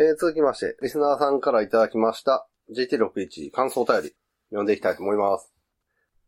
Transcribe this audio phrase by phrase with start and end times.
[0.00, 4.12] えー、続きまして、リスナーさんからいただきました GT61 感想お便り、
[4.50, 5.52] 読んでいきたいと思います。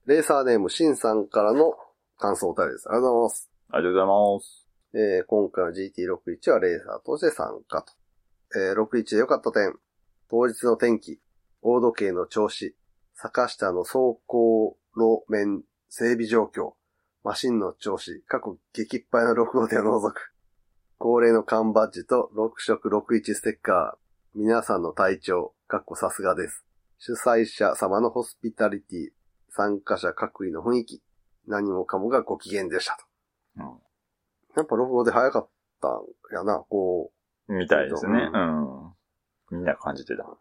[0.07, 1.75] レーサーネームシンさんからの
[2.19, 2.89] 感想お便りです。
[2.89, 3.51] ありがとうございます。
[3.71, 4.67] ありがとうございます。
[4.93, 7.93] えー今回の GT61 はレーサーとして参加と。
[8.59, 9.73] えー61で良かった点。
[10.29, 11.21] 当日の天気、
[11.63, 12.75] 大時計の調子、
[13.15, 16.73] 坂下の走行路面整備状況、
[17.23, 20.35] マシンの調子、過去激っぱいの6号店を除く。
[21.03, 24.39] 恒例の缶バッジと6色61ステッカー。
[24.39, 26.63] 皆さんの体調、かっこさすがです。
[26.99, 29.09] 主催者様のホスピタリティ、
[29.49, 31.03] 参加者各位の雰囲気、
[31.47, 32.99] 何もかもがご機嫌でした
[33.57, 33.63] と。
[33.63, 33.79] うん
[34.57, 35.49] やっぱ6号で早かっ
[35.81, 36.03] たん
[36.37, 37.11] やな、こ
[37.49, 38.13] みたいですね。
[38.35, 38.37] う
[39.53, 39.59] うん。
[39.59, 40.25] みんな感じてた。
[40.25, 40.39] う。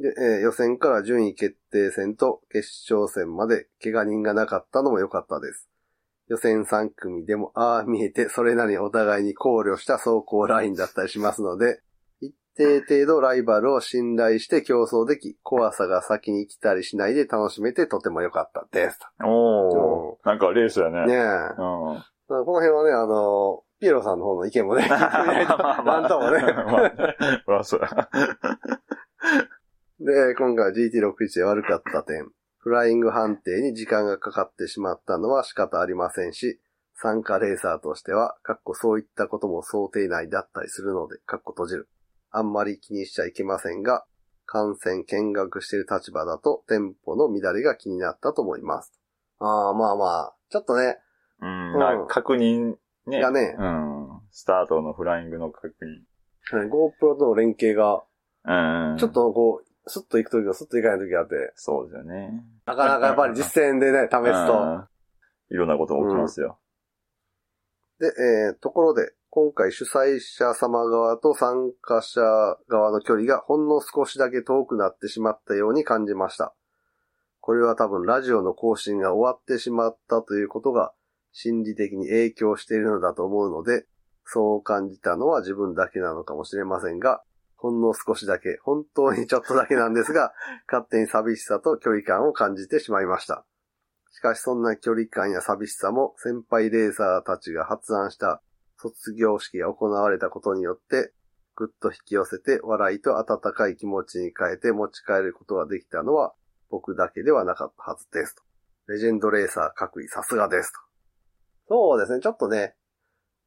[0.00, 5.69] で、えー予選から順位決定戦と決勝戦まで怪我人がなかったのも良かったです。
[6.30, 11.80] 予選3組でも、ああ見えて、それなりにお互いに考慮した走行ラインだったりしますので、
[12.20, 19.00] 一定程度ライバルを信頼して競争でき、怖さが先に来たりしないで楽しめてとても良かったです。
[19.24, 20.16] おー。
[20.24, 21.04] なんかレースやね。
[21.06, 21.18] ねえ。
[21.18, 21.56] うん。
[21.56, 26.42] この辺はね、あの、ピエロさんの方の意見もね、 なんともね。
[26.46, 27.88] まあ、まあ、そうや。
[29.98, 32.30] で、今回は GT61 で悪かった点。
[32.60, 36.60] フライング判定に時間がかかってしまったのは仕方ありませんし、
[36.94, 41.88] 参加レーサーとしては、かっこそういったことも想定内だったりするので、かっこ閉じる。
[42.30, 44.04] あんまり気にしちゃいけませんが、
[44.44, 48.92] 観戦見学している立場だと、テンポの乱れが気になったと思います。
[49.38, 50.98] ああ、まあまあ、ちょっとね、
[51.40, 51.72] うん。
[51.72, 52.74] うんまあ確認
[53.06, 53.20] ね。
[53.20, 54.20] がねうん。
[54.30, 56.68] スタートのフライングの確認。
[56.68, 58.02] GoPro との連携が、
[58.44, 58.98] うん。
[58.98, 59.12] ちょっ。
[59.12, 62.44] とこう、スッと行くときとスッと行かないときがあって、そうですよね。
[62.64, 64.84] なかなかやっぱり実践でね、試すと、うん
[65.52, 66.60] いろんなこと起きますよ。
[67.98, 72.20] で、えーところで、今回主催者様側と参加者
[72.68, 76.54] 側の距離がほんの少しだけ遠くなってしまったように感じました。
[77.40, 80.92] これは多分ラジオの更新が終わってしまったということが
[81.32, 83.86] 心理的に影響しているのだと思うので、
[84.24, 87.22] そう感じたのは自分だけなのかもしれませんが、
[87.60, 90.32] ほんの少しだけ、本当にちょっとだけなんですが、
[90.66, 93.44] 勝手に寂しさと距離感を感じてしまいました。
[94.10, 98.42] しかしそんな距離感や寂しさも先輩レーサーたちが発案した
[98.78, 101.12] 卒業式が行われたことによって、
[101.54, 106.32] ぐっと引き寄せて笑いと温かい気持ちに変えて持ち帰ることができたのは
[106.70, 108.42] 僕だけではなかったはずですと。
[108.86, 110.80] レジェンドレーサー各位さすがですと。
[111.68, 112.74] そうですね、ちょっとね、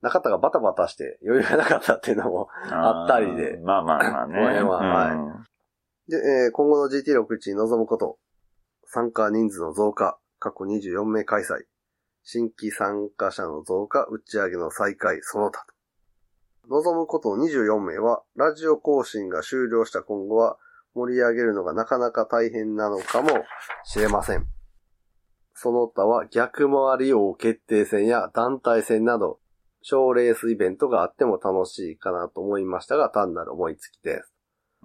[0.03, 2.49] 中田がバタバタして余裕がなかったっていうのも。
[2.69, 4.33] あったりでーまあまあまあね。
[4.35, 5.43] この辺ははいうん
[6.09, 8.17] で、えー今後の GT61 に臨むこと、
[8.85, 11.63] 参加人数の増加、過去24名開催、
[12.23, 15.73] 新規参加者の増加、打ち上げの再開、その他と。
[16.69, 20.57] 望むことの24名は、ラジオ更新が終了した今後は、
[20.93, 23.29] 盛り上げるのがなかなか大変なのかも
[23.85, 24.45] しれません。
[25.53, 29.39] その他は逆回り王決定戦や団体戦など、
[29.83, 34.33] 賞レースイベントがあっても楽しいかなと思いましたが、単なる思いつきです。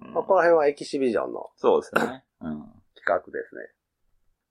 [0.01, 2.23] うんまあ、この辺はエキシビジョンのそうですね。
[2.41, 2.59] うん。
[2.95, 3.61] 企画ですね。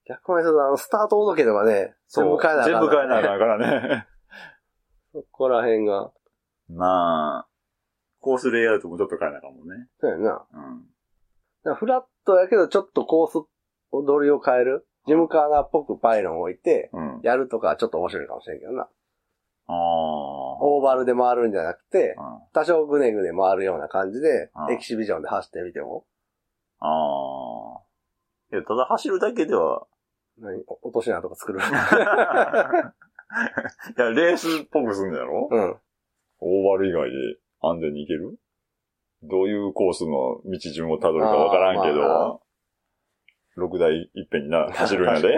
[0.07, 3.59] 逆回りすると、あの、スタート届けとかね、全部変えなあかん全部変えなあかんから
[3.91, 4.07] ね。
[5.13, 6.13] そこら辺が、
[6.69, 7.49] まあ、
[8.21, 9.89] コースレイアウトもちょっと変えなあかんもんね。
[10.01, 10.47] そうやな。
[10.53, 10.87] うん。
[11.65, 13.47] らフラットやけど、ちょっとコース、
[13.91, 14.87] 踊りを変える？
[15.07, 17.21] ジムカーナーっぽくパイロンを置いて、うん。
[17.23, 18.89] やるとかはちょっと面白いかもしれんけどな。
[20.61, 22.25] オーバルで回るんじゃなくて、うん。
[22.53, 24.75] 多少グネグネ回るような感じでう、ん。
[24.75, 26.05] エキシビジョンで走ってみても、
[26.81, 26.91] ああ。
[28.53, 29.87] いや、ただ走るだけでは、
[30.39, 30.63] 何？
[30.67, 31.59] お落とし穴とか作る？
[31.59, 31.69] いや、
[34.11, 35.49] レースっぽくすんだやろ？
[35.51, 35.77] うん。
[36.41, 37.17] オーバル以外で
[37.61, 38.39] 安全に行ける？
[39.25, 42.39] どういうコースの道順をたどるかわからんけあーまあ
[43.57, 45.37] ど、6台いっぺんにな、走るんやで。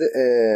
[0.00, 0.06] で、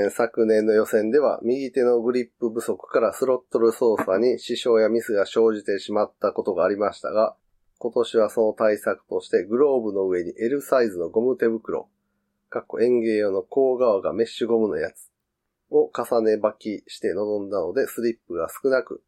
[0.04, 7.36] えー昨年の予選では右手のグリップ不足からスロットル操作に支障やミスが生じてしまったことがありましたが、
[7.76, 11.90] 今年はその対策としてグローブの上に L サイズのゴム手袋、
[12.48, 15.10] かっこ園芸用の甲側がメッシュゴムのやつ
[15.70, 19.02] を重ね履きして臨んだのでスリップが少なく、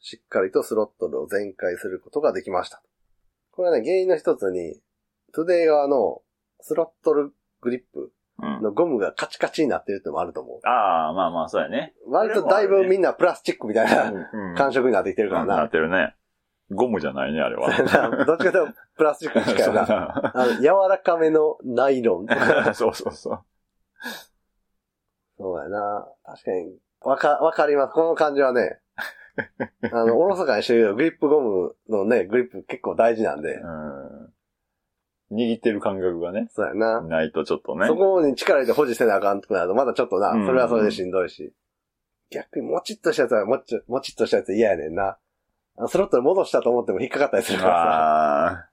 [0.00, 2.82] しっかりとスロットルを全開することができました。
[3.50, 4.80] これはね、原因の一つに、
[5.34, 6.22] トゥデイ側の
[6.62, 8.10] スロットルグリップ。
[8.38, 10.60] のゴムがカチカチになってるってのもあると思う。
[10.66, 11.94] ああ、まあまあ、そうやね。
[12.06, 15.64] 割とだいぶみんなプラスチックみたいなうん感触になってきてるからなな。
[15.64, 16.14] ってるね。
[16.70, 17.68] ゴムじゃないね、あれは。
[18.24, 20.32] どっちかというとプラスチックに近いな。
[20.34, 22.26] あの、柔らかめのナイロン。
[22.74, 23.44] そうそうそう。
[25.38, 26.08] そうやな。
[26.24, 26.78] 確かに。
[27.02, 27.92] わか、わかります。
[27.92, 28.78] この感じはね。
[29.92, 33.54] あの、おろそかにしてるけど、グリップゴムのね、グリップ結構大事なんで。
[33.56, 34.32] うん。
[35.32, 37.00] 握ってる感覚がね、そうやな。
[37.00, 37.86] ないとちょっとね。
[37.86, 41.52] そこに力入れて保持せなあかんとなると、まだちょっとな、うんそれはそれでしんどいし。
[42.30, 45.18] 逆にもちっとしたやつはもっち、もちっとしたやつ嫌やねんな。
[45.88, 48.68] スロットル戻したと思っても引っかかったりするからあさ。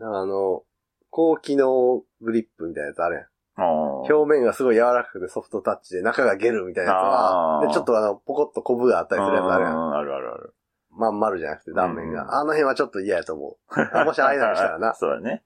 [0.00, 0.62] あの、
[1.10, 3.26] 高機能グリップみたいなやつあるやん。
[3.56, 10.54] 表面がすごい柔らかくてソフトタッチで中がゲルみたいなやつは、で、ちょっとあの、ポコッとコブがあったりするやつあるやんあるあるある。
[10.96, 12.38] まん丸じゃなくて断面うんが。
[12.38, 13.56] あの辺はちょっと嫌やと思う。
[13.92, 14.94] あもしあれならしたらな。
[14.96, 15.44] そうだね。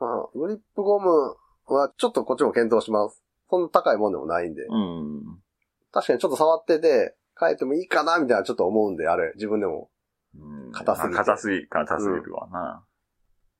[0.00, 1.36] うんグリップゴム
[1.66, 3.22] はちょっとこっちも検討します。
[3.48, 4.64] そんな高いもんでもないんで。
[4.64, 5.42] うん。
[5.92, 9.90] 確かにちょっと触ってて、変えてもいいかなみたいなちょっと思うんで、あれ、自分でも。
[10.34, 12.84] うん硬すぎてまあ硬すぎ、硬すぎるわな。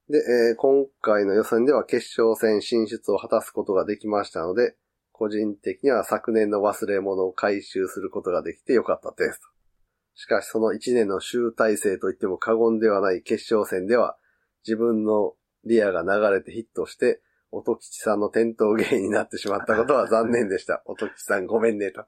[0.08, 4.76] で、えー今回の予選では決勝戦進出を果たすことができましたので、
[5.12, 9.40] 個人的には昨年の忘れ物を回収することができてよかったです。
[10.14, 14.16] しかしその1年の集大成と言っても過言ではない決勝戦では、
[14.66, 17.20] 自分のリアが流れてヒットして、
[17.50, 20.82] 音吉さんの転倒原因になってしまったことは 残念でした。
[20.86, 22.04] 音吉さんごめんねと。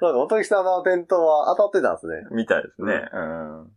[0.00, 2.26] そうか、音吉さんの転倒は当たってたんですね。
[2.30, 3.08] みたいですね。
[3.12, 3.72] うん。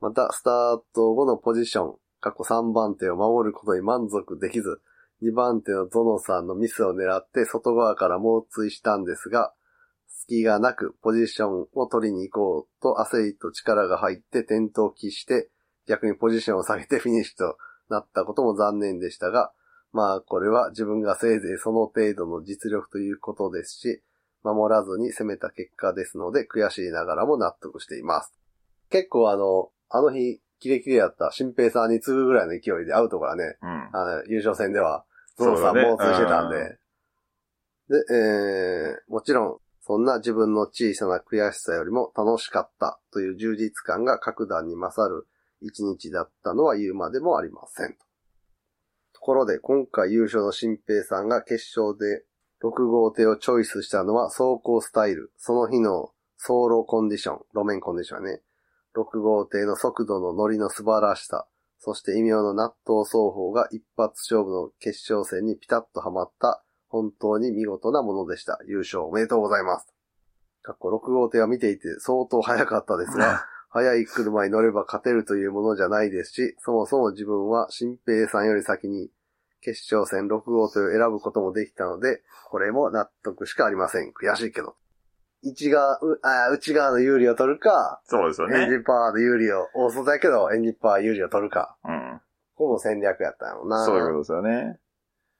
[0.00, 4.80] また、スタート後のポジション、過去3番手を守ることに満足できず、
[5.22, 9.54] 2番手のゾノさんのミスを狙って外側から猛追したんですが、
[10.26, 15.50] 隙がなくポジションを取りに行こうと焦りと力が入って転倒期して、
[15.86, 17.58] 逆にポジションを下げてフィニッシュと
[17.90, 19.52] なったことも残念でしたが、
[19.92, 24.02] まあこれは自分がせいぜいその程度の実力ということですし、
[24.42, 28.32] 守らずに攻めた結果ですので悔しいながらも納得しています。
[28.90, 33.90] 結構あの、あの日、キレキレやった新平さんに次ぐぐらいの勢いでアウトからね、うん。
[33.92, 35.04] あの、優勝戦では、
[35.36, 36.78] ゾウさんそうだね猛追してたんで。
[37.88, 45.26] で、えー、もちろん、そんな自分の小さな悔しさよりも楽しかったという充実感が格段に勝る
[45.60, 47.94] 一日だったのは言うまでもありません。
[49.12, 52.24] ところで、今回優勝の新平さんが決勝で
[52.62, 58.40] 6号艇をチョイスしたのは走行スタイル、その日の走路コンディション、路面コンディションね。
[58.96, 61.46] 6号艇の速度の乗りの素晴らしさ、
[61.78, 66.64] そして異名の納豆双方が一発勝負の決勝戦にピタッとはまった
[66.94, 68.60] 本当に見事なものでした。
[68.68, 69.92] 優勝おめでとうございます。
[70.62, 79.10] かっこ6号艇は見ていて相当速かったですが、 速い車に乗れば勝てるというものじゃないですし、そもそも自分は新平さんより先に
[79.60, 84.12] 決勝戦6号艇を選ぶこともできたので、これも納得しかありません。
[84.12, 84.76] 悔しいけど。
[85.42, 88.76] 内側、うあ内側の有利を取るか、そうですよエンジね。
[88.78, 91.76] ンパワーの有利を、大外だけどエンジンパワー有利を取るか。
[91.84, 92.20] うん。
[92.54, 93.84] ここも戦略やったんやろな。
[93.84, 94.78] そういうことですよね。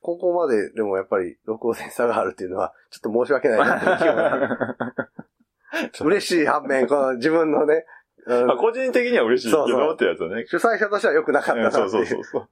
[0.04, 7.86] ここまででもやっぱり6号線差があるっていうのは、ちょっと申し訳ないなっていう気 嬉しい反面、この自分のね、
[8.26, 10.44] うんまあ個人的には嬉しいけそうそうどってやつね。
[10.46, 11.82] 主催者としては良くなかったなってい。
[11.82, 12.48] うんそううそうそう。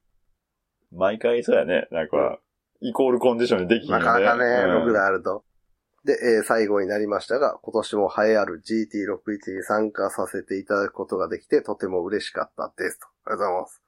[0.93, 1.89] 毎回そうやね。
[1.91, 2.39] なんか、
[2.81, 3.93] イコールコンディションにできひん。
[3.93, 5.45] なかなかね、うん6であると。
[6.07, 13.07] で、えー最後になりましたが、今年も栄えある GT61 に参加させていただくことができて、とても嬉しかったですと。
[13.27, 13.82] ありがとうございます。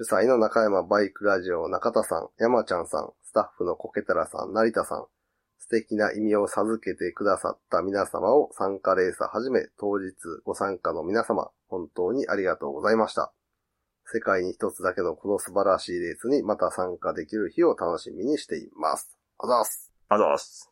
[0.00, 5.06] 主催の中山バイクラジオ中田さん、山ちゃんさん、スタッフのコケタラさん、成田さん、
[5.58, 10.14] 素敵な意味を授けてくださった皆様を参加レーサーはじめ当日
[10.44, 13.32] ご参加の皆様、本当にありがとうございました。
[14.04, 19.18] 世界に一つだけのこの素晴らしいレースにまた参加できる日を楽しみにしています。
[19.38, 19.90] あざっす。
[20.08, 20.70] ありがとうございます。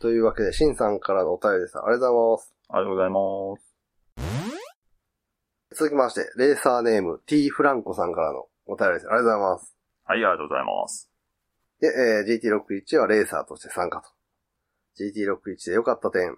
[0.00, 1.78] というわけで、シンさんからのお便りです。
[1.78, 2.54] ありがとうございます。
[2.70, 3.56] ありがとうございま
[5.70, 5.78] す。
[5.78, 9.08] 続きまして、レーサーネーム T フランコさんからのお便りです。
[9.08, 9.76] ありがとうございます。
[10.04, 11.10] はい、ありがとうございます。
[11.80, 14.08] で、えー GT61 はレーサーとして参加と。
[15.02, 16.36] GT61 で良かった点。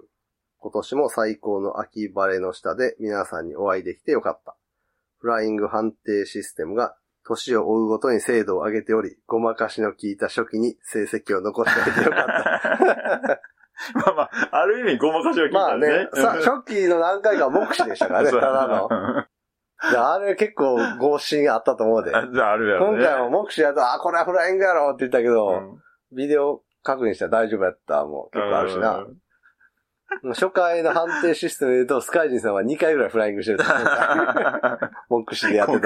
[0.60, 4.56] 今年も最高の秋晴れの下で皆さんにお会いできて良かった。
[5.18, 13.40] フライング判定システムが年を追うごとに精度を上げており、ごまかしの効いた初期に成績を残しておいて良かった。
[13.94, 18.88] まあまあ、ある意味ごまかしは聞いまあねたね。、さ初期の何回かは目視でしたからね、 ただの。
[19.90, 22.14] であれ結構合心あったと思うで。
[22.14, 22.98] あじゃああるやろね。
[22.98, 25.78] 今回も目視やと、あ、これはフライングやろって言ったけど、うん
[26.10, 29.06] ビデオ確認したら大丈夫やったも結構あるしな。
[30.32, 33.58] 初回の判定システムで言うと、スカイジンさんは2回ぐらいフライングしてる
[35.10, 35.80] 目視でやってた。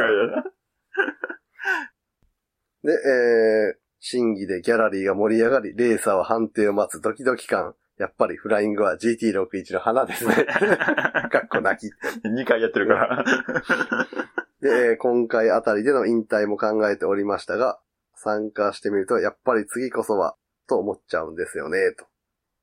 [2.84, 7.74] で、えー、審議でギャラリーが盛り上がり、レーサーは判定を待つドキドキ感。
[8.02, 10.34] やっぱりフライングは GT61 の花ですね。
[11.30, 11.92] かっこ泣き。
[12.26, 13.24] 2回やってるから。
[14.60, 17.78] で、えー今回あたりでの引退も考えておりましたが、
[18.16, 20.34] 参加してみると、やっぱり次こそは、
[20.66, 22.04] と思っちゃうんですよね、と。
[22.04, 22.08] っ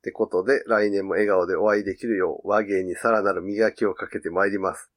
[0.03, 4.91] てことで、来年も笑顔でお会いできるよう、和芸にさらなる磨きをかけてまいります。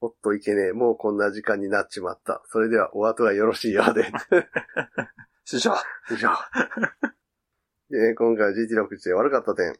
[0.00, 2.42] おっといけねえ、もうこんな時間になっちまった。
[2.46, 4.06] それではお後がよろしいようで。
[5.44, 5.74] 師匠
[6.12, 6.16] 以
[7.90, 9.74] で今回は GT61 で悪かった点。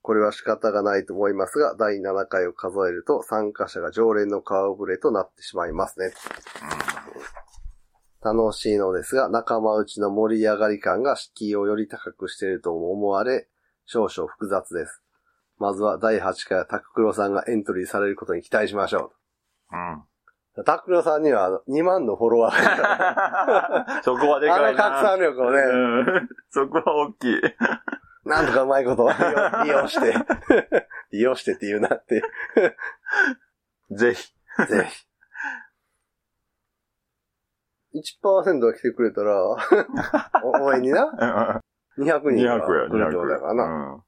[0.00, 6.12] これは仕方がないと思いますが、第7回を数えると参加者が常連の顔ぶれとなってしまいますね。
[8.22, 13.48] 楽しいのですが、仲間内の盛り上がり感が敷居をより高くしていると思われ、
[13.84, 15.02] 少々複雑です。
[15.58, 19.12] まずは第8回はタククロさんがエントリーされることに期待しましょ
[19.72, 20.02] ううん。
[20.62, 20.64] う。
[20.64, 24.90] タククロさんにはあの2万のフォロワーが そこはであかいな。
[24.90, 25.76] の拡散力をね、う
[26.22, 26.28] ん。
[26.50, 27.40] そこは大きい。
[28.24, 29.10] なんとかうまいことを
[29.62, 30.14] 利用して、
[31.12, 32.22] 利用してって言うなって、
[33.92, 34.32] ぜひ。
[34.68, 35.06] ぜひ。
[38.24, 39.42] 1%が来てくれたら、
[40.42, 41.62] お応援にな、
[41.98, 43.64] 200 200や、人が来るって200ことだからな。
[43.64, 44.02] うん。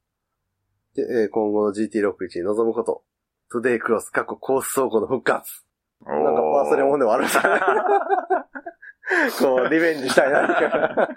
[0.95, 3.05] で、えー今後の GT61 に臨むこと。
[3.51, 5.65] トゥデイクロス過去コース走行の復活。
[6.09, 7.43] なんか忘れ物ではあるんですね。
[9.41, 10.41] こう、リベンジしたいな。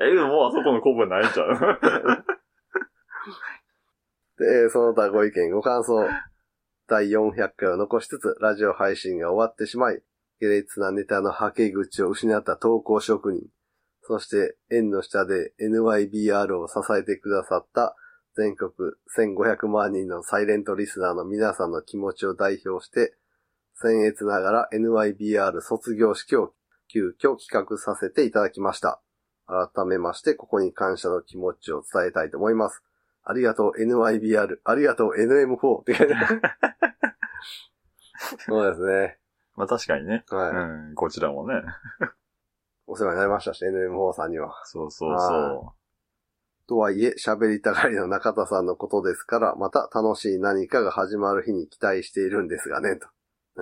[0.00, 1.54] え、でももうあそこの古文ないんちゃう？
[4.38, 6.08] で、えーその他ご意見、ご感想。
[6.86, 10.02] 第400回を残しつつ、ラジオ配信が終わってしまい、
[10.40, 13.48] 下劣なネタのはけ口を失った投稿職人。
[14.02, 17.96] そして、縁の下で NYBR を支えてくださった
[18.36, 18.70] 全国
[19.16, 23.16] 1500万人のサイレントリスナーの皆さんの気持ちを代表して、
[23.82, 26.52] 僭越ながら NYBR 卒業式を
[26.88, 29.00] 急遽企画させていただきました。
[29.46, 32.82] 改めまして、ここに感謝の気持ちを伝えたいと思います。
[33.24, 36.42] ありがとう NYBR、ありがとう NM4 って書いてある。
[38.38, 39.18] そうですね。
[39.56, 40.24] まあ確かにね。
[40.28, 40.50] はい。
[40.50, 40.94] うん。
[40.94, 41.62] こちらもね。
[42.86, 44.54] お世話になりましたし、NM4 さんには。
[44.64, 45.74] そうそうそ
[46.66, 53.06] とはいえ、喋りたがりの中田さんのことですから、また楽しい何かが始まる日に期待しているんですがね、と。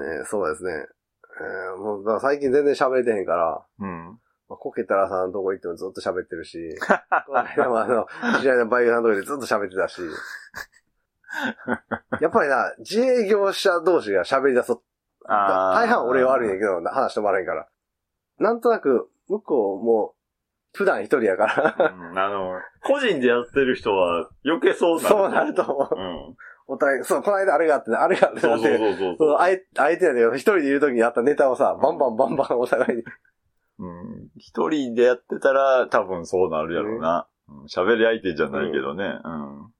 [0.00, 0.70] ねそうですね。
[1.40, 3.84] えーもうだから最近全然喋れてへんから、う。
[3.84, 4.18] うん。
[4.48, 6.58] まあ、コケタラさんのとこ行ってもずっと喋ってるし、
[7.26, 8.06] この間もあの、
[8.38, 10.02] 知り合いのバイクさんのとこでずっと喋ってたし、
[12.20, 14.82] やっぱりな、自営業者同士が喋り出すと、
[15.24, 17.68] あー大半俺は悪いんやけど、話してもらえんから。
[18.38, 20.14] なんとなく、向こうも、
[20.74, 25.08] 普段一人やから、うんあの、個人でやってる人は余計そうなる。
[25.08, 25.98] そうなると思う。
[25.98, 26.36] うん。
[26.72, 33.04] お互い、そう、この間あれがあってね、あれがあってそうそうそうそうそう、あえ、相手なんだけど、一人でいる時にあったネタをさ、バンバンバンバンお互いに。
[33.78, 34.28] うん。
[34.36, 37.26] 一人でやってたら多分そうなるやろうな。
[37.26, 37.32] うん
[37.64, 39.04] 喋り相手じゃないけどね。
[39.24, 39.72] うん。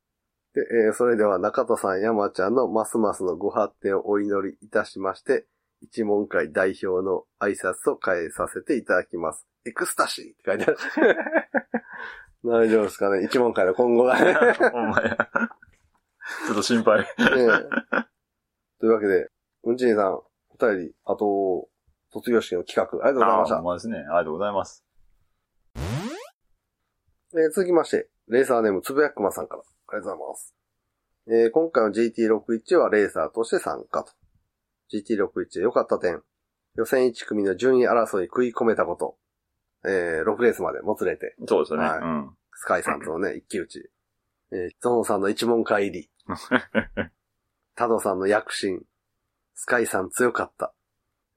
[0.55, 5.47] で、えーそれでは中田さん、山ちゃんのますますのご発展をお祈りいたしまして、
[5.81, 9.47] 一問会代表の挨拶を変えさせていただきます。
[9.65, 11.17] エクスタシーって書いてある。
[12.45, 13.25] 大丈夫ですかね？
[13.25, 14.37] 一問会の今後がね。
[14.75, 15.17] お前。
[16.47, 17.01] ちょっと心配。
[17.01, 17.19] ねえ
[18.81, 19.29] というわけで、
[19.65, 20.25] うんちにさん、お
[20.61, 21.69] 便り、あと、
[22.12, 23.67] 卒業式の企画、ありがとうございましたあーほん。
[23.67, 23.97] まですね。
[23.99, 24.85] ありがとうございます。
[27.35, 30.55] えー続きまして、レーサーネームつぶやくまさんから、ありがとうございます。
[31.29, 34.12] えー今回の GT61 はレーサーとして参加と。
[34.93, 36.21] GT61 で良かった点。
[36.77, 39.17] 予選1組の順位争いに食い込めたこと。
[39.89, 41.87] えー6レースまでもつれて、そうですよね。
[41.87, 42.37] はいうん。
[42.55, 43.91] スカイさんとのね、一騎打ち。
[44.53, 46.11] えーゾノさんの一問会入り。
[47.75, 48.83] タドさんの躍進。
[49.55, 50.75] スカイさん強かった。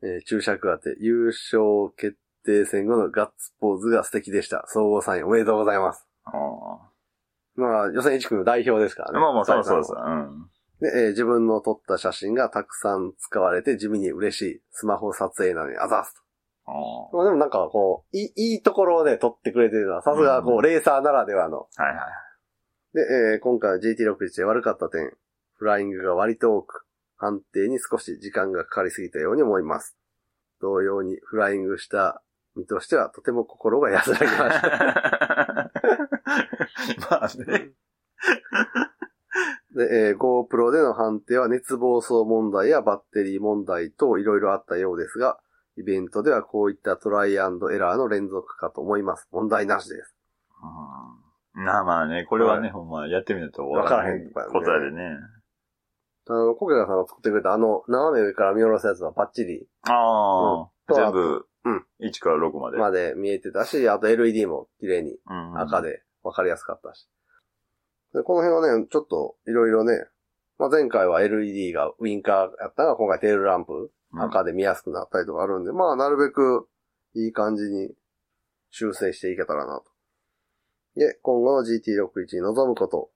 [0.02, 4.66] えー注釈当て、優勝決定戦後のガッツポーズが素敵でした。
[4.68, 6.08] 総合3位おめでとうございます。
[6.26, 6.32] あ
[7.56, 9.18] まあ、予選1組の代表ですからね。
[9.18, 9.98] ーまあまあ、そうそうそう。
[9.98, 10.50] うん。
[10.82, 14.62] で、えー自分の撮った写真がたくさん使われて地味に嬉しい。
[14.72, 16.14] スマホ撮影なのにあざす
[16.66, 17.18] あと。
[17.18, 21.68] まあでもなんかこう、いい、いいところをね、撮ってくれてるのは、さすがこう、うんレーサーならではの。
[21.78, 22.06] ーはいはい。
[22.96, 25.12] で、えー今回は GT61 で悪かった点、
[25.56, 26.86] フライングが割と多く、
[27.18, 29.98] 判定に少し時間がかかりすぎたように思います。
[30.62, 32.24] 同様にフライングした
[32.56, 35.72] 身としてはとても心が安らぎました。
[37.12, 37.72] まあね。
[39.76, 45.38] で、えー GoPro での判定は熱暴走問題やバッテリー問題といろいろあったようですが、
[45.76, 49.28] イベントではこういったトライアンドエラーの連続かと思います。
[49.32, 50.16] 問題なしです。
[50.64, 51.25] うん
[51.56, 55.18] まあまあね、これはね、はいほんまやってみるとわからへんことやでね。
[56.28, 62.78] あの、コケガさんが作ってくれたあの、斜め上から見下ろすやつはバッチリああ、うん全部、うん1から6まで。
[62.78, 65.82] まで見えてたし、あと LED も綺麗にうん赤。
[65.82, 67.08] で分かりやすかったし。
[68.14, 69.94] でこの辺はね、ちょっといろいろね、
[70.58, 76.68] まあ、前回は LED がウィンカーやったのが今回テールランプうん赤で見やすくなったりとかあるんで、まあなるべく
[77.14, 77.94] いい感じに
[78.70, 79.95] 修正していけたらなと。
[80.96, 83.10] で、今後の GT61 に臨むこと、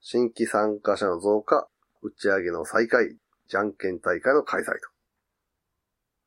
[0.00, 1.68] 新規参加者の増加、
[2.02, 3.16] 打ち上げの再開、
[3.48, 4.72] じゃんけん大会の開催と。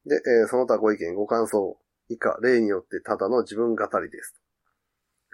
[0.05, 1.77] で、えーその他ご意見、ご感想、
[2.09, 4.35] 以下、例によってただの自分語りです。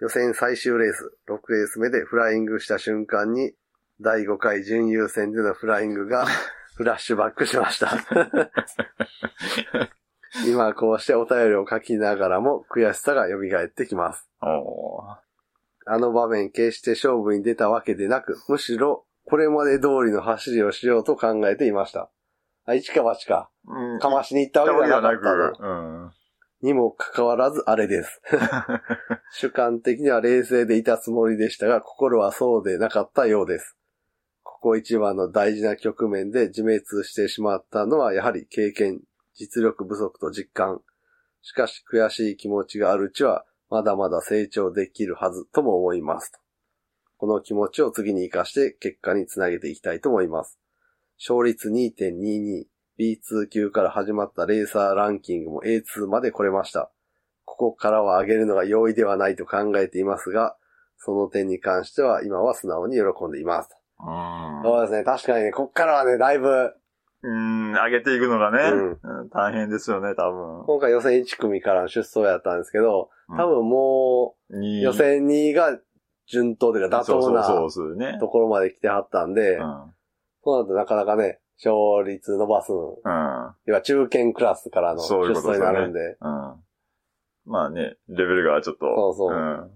[0.00, 3.52] 予選最終レース、6レース目でフライングした瞬間に、
[4.00, 6.26] 第5回準優戦でのフライングが
[6.76, 7.92] フラッシュバックしました。
[10.46, 14.28] 今こうしてお便りを書きながらも悔しさが蘇ってきます。
[14.40, 15.31] おー
[15.86, 22.10] あの場面決して勝負に出たわけでなく、むしろこれまで通りの走りをしようと考えていました。
[22.64, 23.50] あ、一か八か。
[23.66, 23.98] うん。
[23.98, 26.10] かましに行ったわけではなかうん。
[26.62, 28.20] にもかかわらずあれです。
[29.32, 33.76] 主観的には冷静でいたつもりでしたが、心はそうでなかったようです。
[34.42, 39.00] ここ一番の大事な局面で自滅してしまったのはやはり経験、
[39.34, 40.82] 実力不足と実感。
[41.40, 46.38] しかし悔しい気持ちがあるうちは、まだまだ成長できるはずとも思いますと。
[47.16, 50.58] この気持ちを次に活かして結果につなげていきたいと思います。
[51.18, 52.66] 勝率2.22、
[52.98, 56.90] B2 級から始まったレーサーランキングも A2 まで来れました。
[57.46, 60.54] ここからは上げるのが容易ではないと考えていますが、
[60.98, 63.70] その点に関しては今は素直に喜んでいます。
[64.00, 64.62] うん。
[64.64, 66.74] そうですね、確かにね、こっからはね、だいぶ、
[67.24, 70.64] うん、上げていくのがね、うんうん大変ですよね、多分。
[70.64, 75.78] 今回予選1組からの出走やったんですけど、多分もにう予選2が
[76.26, 78.18] 順当というか妥当なそうそうそうですね。
[78.18, 79.94] ところまで来てはったんで、うん。
[80.44, 83.54] そうなるとなかなかね、勝率伸ばすの、うん。
[83.66, 86.54] 要は中堅クラスからの出走になるんで、うん。
[87.44, 88.86] まあね、レベルがちょっと。
[88.86, 89.70] そうそううん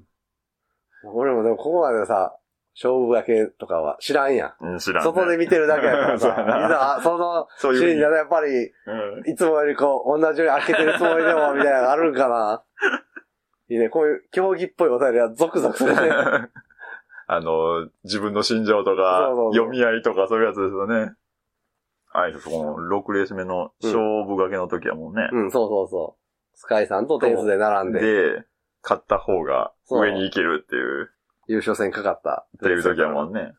[1.15, 2.37] 俺もでもここまでさ、
[2.77, 4.73] 勝負だけとかは知らんやん。
[4.73, 4.79] うん。
[4.79, 5.11] 知らん、ね。
[5.11, 9.31] 外で見てるだけやからさ、 いざ、そのシーンでやっぱり、うん。
[9.31, 12.63] いつもよりこう、同じように開けてるつもりでも、みたいなのがあるんかな。
[13.69, 16.01] いいね、こういう競技っぽいお便りはゾクゾクするね。
[17.29, 21.15] あの、自分の心情とか読み合いとかそういうやつですよね。
[22.13, 25.29] あいそこの6レース目の勝負掛けの時はもうね。
[25.33, 26.57] うん、そうそうそう。
[26.57, 28.45] スカイさんと点数で並んで、で、
[28.83, 31.11] 勝った方が上に行けるっていう、
[31.47, 32.47] 優勝戦かかった。
[32.57, 33.53] っていう時はもうね。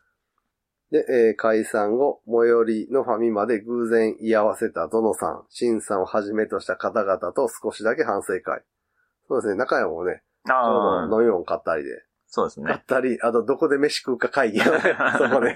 [0.90, 8.62] で、えー解散後、最寄りのファミマで偶然居合わせたゾノさん、シンさんをはじめとした方々と少しだけ反省会。
[9.28, 11.90] そうですね、中山もね、ちょあうど飲み物買ったりで、
[12.26, 12.80] そうですね買っ。
[12.86, 15.54] たり、あとどこで飯食うか会議 そこで。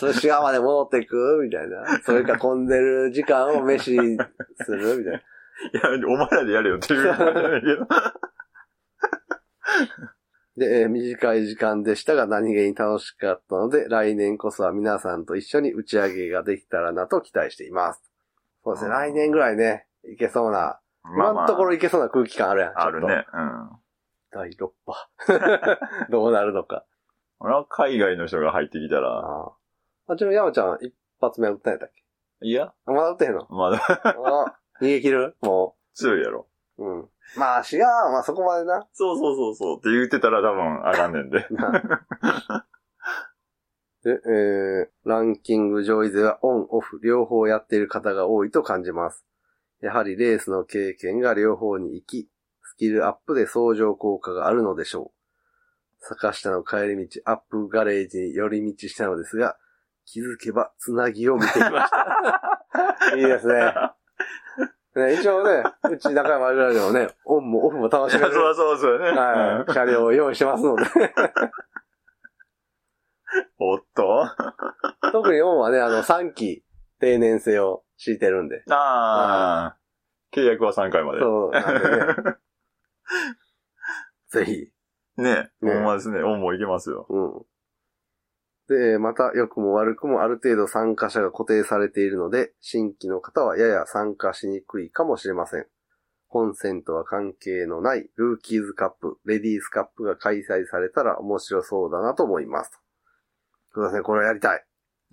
[0.00, 1.84] 寿司屋まで戻っていくみたいな。
[2.04, 3.96] それか混んでる時間を飯
[4.64, 5.18] するみたいな。
[5.18, 5.22] い
[6.00, 7.02] や、お前らでやれよっていう。
[10.58, 18.02] で、えー短い時間でしたが何気に楽しかったので、来年こそは皆さんと一緒に打ち上げができたらなと期待しています。
[18.64, 22.72] そうですね、うん来年ぐらいね、いけそうな、今のところいけそうな空気感あるやん。
[22.78, 23.24] あるね。
[23.32, 23.70] うん。
[24.30, 25.08] 第6波。
[26.10, 26.84] どうなるのか。
[27.40, 29.52] 俺は海外の人が入ってきたら、ああ。
[30.08, 32.02] あ、ちなみに山ちゃん一発目打ったんやったっけ？
[32.46, 33.46] いや、あまだ打ってへんの？
[33.48, 35.36] まだあ逃げ切る？
[35.40, 36.47] も強いやろ。
[36.78, 36.84] う。
[36.84, 37.08] うん。
[37.36, 37.80] まあ、違う。
[37.80, 38.86] まあ、そこまでな。
[38.92, 41.46] そうそうそうそうって言ってたら多分あかんねんで。
[44.04, 49.24] で、えー、ランキング上位勢はオン、オフ、両方やっている方が多いと感じます。
[49.80, 52.30] やはりレースの経験が両方に行き、
[52.62, 55.18] スキルアップで相乗効果があるのでしょう。
[56.00, 59.56] 坂下の帰り道、アップガレージに寄り道したのですが、
[60.04, 63.14] 気づけばつなぎを見ていました。
[63.16, 63.74] いいですね。
[64.98, 68.32] ね一応ね、 うち中山ぐらいでもね、オンもオフも楽しめる。
[68.34, 69.10] そうそうそうよね。
[69.18, 69.72] はい。
[69.72, 70.84] 車両を用意してますので。
[73.58, 74.26] おっと？
[75.12, 76.64] 特にオンはね、あの、3期
[77.00, 78.62] 定年制を敷いてるんで。
[78.70, 79.78] ああ、
[80.32, 81.20] 契約は3回まで。
[81.20, 81.60] そう、ね。
[84.28, 84.72] ぜひ。
[85.16, 86.22] ねねほんまですね。
[86.22, 87.06] オンもいけますよ。
[87.08, 87.46] うん。
[88.68, 95.66] で、また良くも悪くもある程度参加者が固定されているので、新規の方はやや参加しにくいかもしれません。
[96.28, 102.70] 本戦とは関係のないルーキーズカップ、レディースカップが開催されたら面白そうだなと思います。
[103.72, 104.64] そうですね、これはやりたい。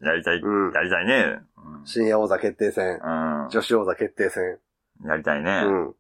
[0.02, 0.40] やりたい。
[0.40, 1.40] うんやりたいね。
[1.86, 3.50] 深夜王座決定戦、うん。
[3.50, 4.60] 女子王座決定戦、
[5.06, 5.64] やりたいね。
[5.66, 5.96] うん。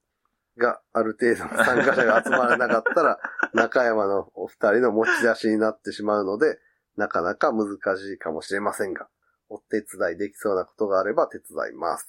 [0.58, 3.20] がある程度の参加者が集まらなかったら、
[3.54, 6.60] 中山のお二人の持ち出しになってしまうので、
[6.98, 9.08] なかなか難しいかもしれませんが、
[9.50, 12.08] お手伝いできそうなことがあれば手伝います。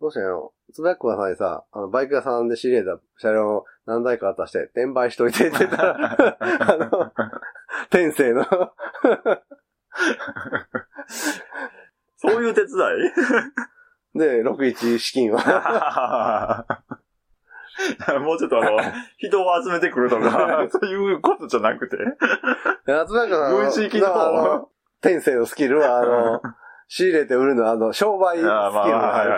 [0.00, 7.12] どうしてのつぶやっこさんにさ、あの、バイク屋さんで知り合った車両を何台か渡して、転売しといてって言ったら、あの、
[7.90, 8.44] 天性の、
[12.16, 12.70] そういう手伝
[14.14, 14.18] い？
[14.18, 15.38] で、61資金を。
[18.20, 18.78] もうちょっとあの、
[19.18, 21.96] 人を集めてくるとか、 そういうことじゃなくて。
[22.86, 24.68] やつなんか軍事機の。
[25.00, 26.42] 天性のスキルは、あの、
[26.88, 29.30] 仕入れて売るのは、あの、商売スキルがある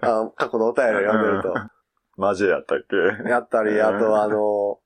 [0.02, 1.54] ら、過去のお便りを読んでると。
[2.16, 2.78] マジやったっ
[3.24, 3.30] け？
[3.30, 4.78] やったり、あとあの、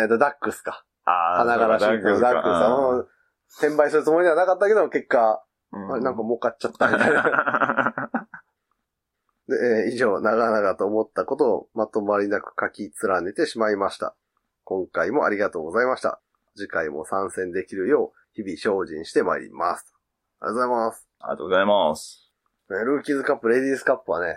[0.00, 0.84] えっと、ダックスか。
[1.04, 2.70] あ花柄シートのダックスさん。
[2.70, 3.04] も、
[3.60, 7.87] 転売するつもりではなかったけど、結果、なんか儲かっちゃったみたいな。
[9.48, 14.14] で、えー以上、長々と思ったことをまとまりなく書き連ねてしまいました。
[14.64, 16.20] 今回もありがとうございました。
[16.54, 19.94] 次回も参戦できるよう、日々精進してまいります。
[20.40, 21.08] ありがとうございます。
[21.20, 22.32] ありがとうございます。
[22.70, 24.36] ねルーキーズカップ、レディースカップはね、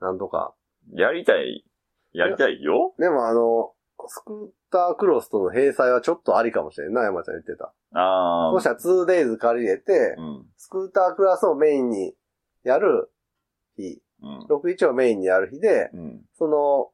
[0.00, 0.54] なんとか。
[0.92, 1.64] やりたい。
[2.12, 2.94] やりたいよ。
[2.98, 3.72] でもあの、
[4.06, 7.72] スクータークロスとの閉鎖はちょっとありかもしれんな、山ちゃん言ってた。
[7.98, 8.52] ああ。
[8.52, 10.46] そしたら 2days 借りれて、うん。
[10.56, 12.14] スクータークラスをメインに
[12.64, 13.10] やる
[13.76, 14.46] 日、うん。
[14.46, 16.20] 61をメインにやる日で、うん。
[16.34, 16.90] その、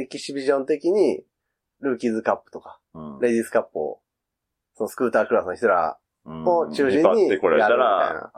[0.00, 1.22] エキシビジョン的に、
[1.80, 3.20] ルーキーズカップとか、うん。
[3.20, 4.00] レディースカップを、
[4.74, 8.32] そのスクータークラスの人ら、うんを中心にやるみたいら、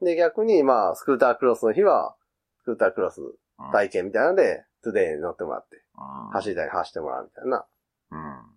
[0.00, 2.16] で、逆に、まあ、スクータークロスの日は、
[2.62, 3.70] スクータークロスうん。
[3.70, 7.64] 体験みたいなので、トゥデイに乗ってもらって、うん走りたい走ってもらうみたいな。
[8.10, 8.52] うん。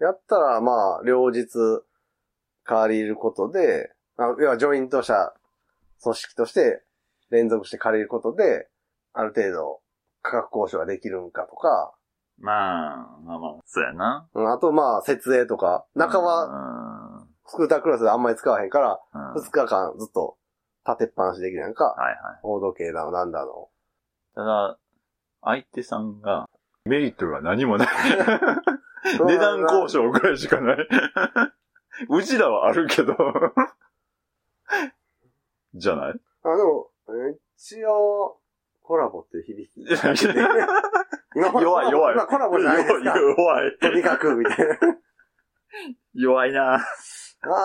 [0.00, 1.46] やったら、まあ、両日
[2.64, 5.32] 借りることで、あ要はジョイント社
[6.02, 6.82] 組織として
[7.30, 8.68] 連続して借りることで、
[9.12, 9.80] ある程度
[10.22, 11.92] 価格交渉ができるんかとか、
[12.40, 14.28] まあ、まあまあ、そうやな。
[14.32, 20.36] うんあとまあ、設営とか、中はは、スクータークロスであんまり使わへんから、うん2日間ずっと
[20.86, 21.84] 立てっぱなしできるやんか。
[21.84, 22.40] はいはい。
[22.42, 23.68] 大時計だの、なんだの。
[24.34, 24.78] ただ、
[25.42, 26.48] 相手さんが、
[26.84, 27.88] メリットが何もない。
[29.26, 30.76] 値段交渉ぐらいしかない。
[32.08, 33.16] うちらはあるけど。
[35.74, 36.14] じゃない？
[36.44, 36.97] あ、でも、え
[37.56, 38.38] 一応、
[38.82, 39.84] コラボって響き。
[41.34, 43.18] 今弱い弱い今コラボじゃないですか。
[43.18, 43.78] 弱い。
[43.80, 44.76] とにかく、みたいな。
[46.14, 46.74] 弱いな。
[46.74, 46.80] あ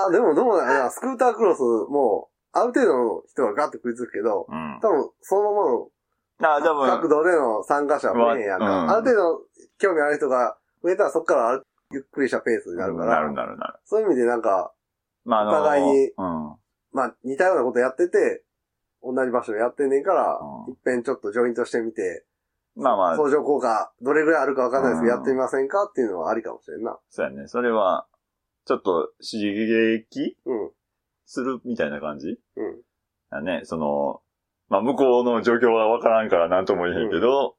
[0.10, 0.90] あ、でもどうだろうな。
[0.92, 4.80] スクータークロスも、ある程度の人がガッと食いつくけど、うん。
[4.82, 5.90] 多分、そのままの
[6.42, 8.66] あ、多分、角度での参加者は増えへんやんか。
[8.66, 9.42] うんある程度、
[9.80, 13.80] 興味ある人が増えたらそこからゆっくりしたペースになるから、なるなるなる。
[13.86, 14.74] そういう意味でなんか、
[15.26, 16.56] まあ、あの、お互いにうん。
[16.92, 18.44] まあ、似たようなことやってて、
[19.04, 22.26] 同じ場所でやってんねんから、うんいっぺんちょっとジョイントしてみて、
[22.76, 26.98] まあまあ、相乗効果、どれぐらいあるかわかんないですけど、うんやってみませんかっていうのはありかもしれんな。
[27.10, 27.48] そうやね。
[27.48, 28.08] それは、
[28.66, 30.72] ちょっと刺激うん。
[31.26, 32.40] するみたいな感じ？
[32.56, 32.82] うん。
[33.30, 33.62] だね。
[33.66, 34.22] その、
[34.70, 37.56] まあ、向こうの状況がわからんから何とも言えへんけど、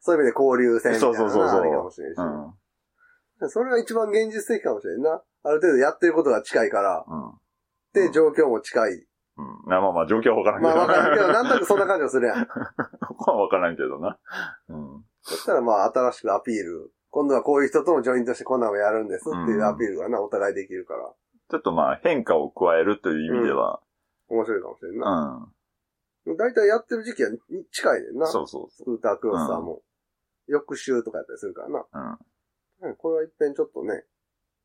[0.00, 2.18] そういう意味で交流戦みたいなのそうそうそうそうがありかもしれんし。
[2.18, 2.44] うん。
[2.46, 3.50] うん。
[3.50, 5.22] それが一番現実的かもしれんな。
[5.44, 7.32] ある程度やってることが近いから、うん。
[7.94, 9.06] で、状況も近い。
[9.38, 9.70] うん。
[9.70, 10.74] まあまあまあ、状況はわからんけど。
[10.74, 12.46] まあわからんけど、なんとなく そんな感じがするやん。
[12.46, 14.18] ここはわからんけどな。
[14.68, 15.04] うん。
[15.22, 16.92] そしたらまあ新しくアピール。
[17.10, 21.10] 今度はこういう人ともジョイントしてこんなのもやるんですっていうアピールがな、お互いできるから、
[21.50, 23.80] ちょっとまあ、変化を加えるという意味では、
[24.28, 25.50] 面白いかもしれんうな。
[26.26, 26.36] ん。
[26.36, 27.38] 大体やってる時期はに
[27.72, 28.26] 近いねんな。
[28.26, 29.82] そうそうスクータークロスターも。
[30.46, 31.86] 翌週とかやったりするからな。
[32.80, 32.88] うん。
[32.90, 34.04] うんこれは一遍ちょっとね、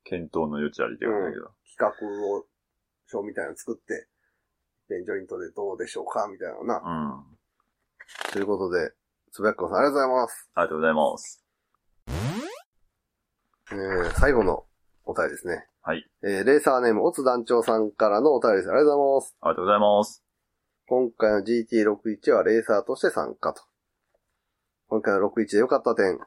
[0.04, 1.50] 検討の余地ありではないけど。
[1.76, 2.44] 企画を、
[3.06, 4.08] 書みたいなの作って、
[4.84, 6.78] 一遍ジョイントでどうでしょうかみたいなのうな。
[6.78, 7.24] ん。
[8.32, 8.92] ということで、
[9.32, 10.50] つぶやっこさんありがとうございます。
[10.54, 11.44] ありがとうございます。
[13.72, 14.64] えー、最後の
[15.04, 15.66] お便りですね。
[15.82, 16.06] はい。
[16.22, 18.70] えー、レーサーネーム、オツ団長さんからのお便りです。
[18.70, 19.36] ありがとうございます。
[19.40, 20.24] ありがとうございます。
[20.86, 23.62] 今回の GT61 はレーサーとして参加と。
[24.88, 26.18] 今回の61で良かった点。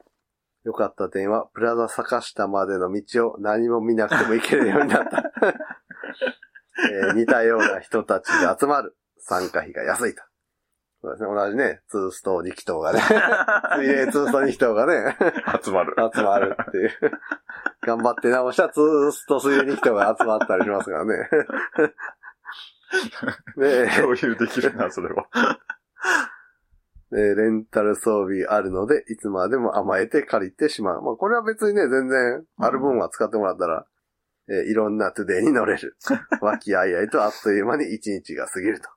[0.63, 5.23] 良かった点は、プラザ坂下までの道を何も見なくても行けるようになった。
[6.91, 8.95] えー似たような人たちが集まる。
[9.19, 10.21] 参加費が安いと。
[11.01, 11.29] そうですね。
[11.29, 13.01] 同じね、ツースト2気筒がね、
[13.77, 15.15] 水冷ツースト2気筒がね、
[15.63, 15.95] 集まる。
[16.13, 16.91] 集まるっていう。
[17.81, 21.29] 頑張って直したツースト水冷2気筒が集まったりしますからね。
[23.57, 25.27] で、共有できるな、それは。
[27.13, 31.01] えーレンタル装備あるので、いつまでも甘えて借りてしまう。
[31.01, 33.85] まあ、これは別にね、全然、ある分は使ってもらったら、
[34.49, 35.97] えーいろんなトゥデイに乗れる。
[36.41, 38.89] 和気あいあいとあっという間に一日が過ぎると。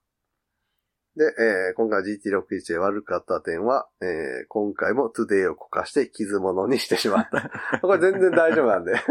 [1.17, 7.51] で、えー今回 GT61 で悪かった点は、えー今回もトゥデイをこかして傷物にしてしまった。
[7.83, 8.95] これ全然大丈夫なんで。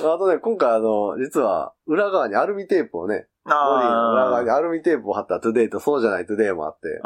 [0.00, 7.00] あとね、今回あの、実は裏側にアルミテープをね、ボディの裏側にアルミテープを貼ったトゥデイとそうじゃないトゥデイもあって。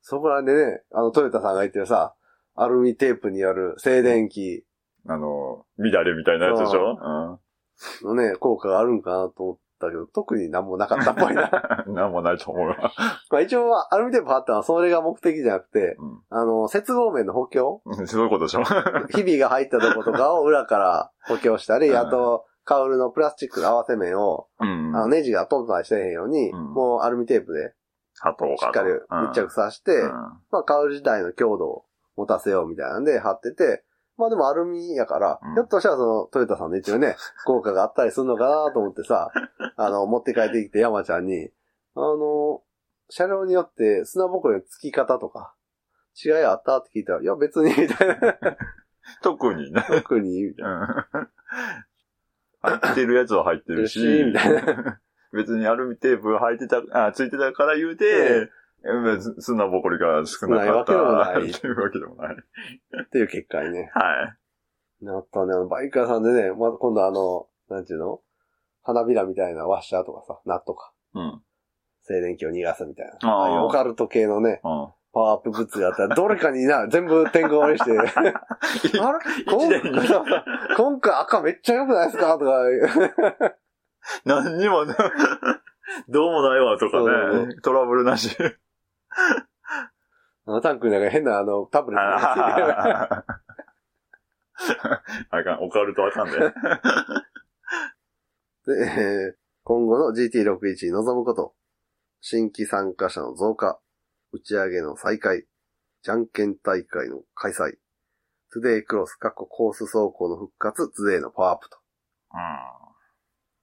[0.00, 2.14] そこらでね、あの、トヨタさんが言ってるさ、
[2.54, 4.64] アルミテープによる静電気
[5.06, 7.38] あの、乱れみたいなやつでしょ？
[8.02, 11.50] のね、効果があるんかなと思っったけど、特に何もなかったっぽいな。
[11.88, 12.76] なんもないと思うわ。
[13.30, 17.80] まあ一応、アルミテープ貼ったのはそれが目的じゃなくて、うんあの、接合面の補強？
[17.86, 18.06] うん。
[18.06, 18.62] そういうことでしょ？
[19.16, 24.92] ひびが入ったとことかを裏から補強したり、うんあと、カウルのプラスチックの合わせ面を、うん。
[24.94, 27.72] あのネジが飛んだりしてへんように、うんもうアルミテープで
[28.20, 28.78] 貼っとこうかと。
[28.78, 31.84] しっかり密着させて、うんまあ、カウル自体の強度を
[32.16, 33.82] 持たせようみたいなんで貼ってて、
[34.20, 39.30] まあでもアルミやから、うんひょっとしたらそのトヨタさんの一応ね、 効果があったりするのかなと思ってさ、
[39.76, 41.50] あの、持って帰ってきて山ちゃんに、
[41.94, 42.62] あの、
[43.08, 45.54] 車両によって砂ぼこりの付き方とか、
[46.22, 48.16] 違いあったって聞いたら、いや別に、みたいな。
[49.22, 49.84] 特にね。
[49.88, 51.08] 特に、みたいな。
[51.14, 51.28] うん
[52.62, 55.00] 入ってるやつは入ってるし、みたいな。
[55.32, 58.50] 別にアルミテープ入ってた、あ、ついてたから言うて、
[59.40, 60.92] 砂ぼこりが少なかった。
[61.40, 62.36] っていうわけでもない。
[62.36, 63.90] っていう結果にね。
[63.94, 64.02] は
[65.02, 65.04] い。
[65.04, 65.52] なったね。
[65.54, 68.20] あのバイク屋さんでね、まず今度あの、なんていうの？
[68.82, 70.92] 花びらみたいなワッシャーとかさ、ナットか。
[71.14, 71.42] うん。
[72.02, 73.12] 静電気を逃がすみたいな。
[73.22, 74.88] あーああいうオカルト系のね、うん。
[75.12, 78.34] パワーアップグッズがあったら、どれかにな、 全部天狗割りして、あれ？
[79.46, 79.82] 今回
[80.76, 82.38] 今回赤めっちゃ良くないですか？
[82.38, 83.54] とか、
[84.24, 84.96] 何にもな、
[86.08, 87.00] どうもないわとか
[87.46, 88.36] ね、トラブルなし。
[90.46, 92.66] あのタンクになんか変なあの、タブレットがついてる。
[92.80, 93.24] あ
[95.30, 96.38] あかん、オカルトあかんで。
[98.66, 101.54] で、えー今後の GT61 に望むこと、
[102.20, 103.78] 新規参加者の増加、
[104.32, 105.46] 打ち上げの再開、
[106.02, 107.76] じゃんけん大会の開催、
[108.52, 111.78] トゥデイクロス、過去コース走行の復活、トゥデイのパワーアップと。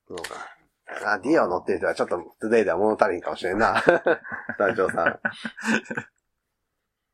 [0.07, 0.56] そうか。
[1.05, 3.83] あ、ディオを乗ってる人はちょっとトゥデイでは物足りんかもしれんな。
[4.57, 5.19] 団長さん。